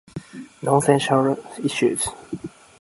[0.63, 2.07] Nonsensical issues.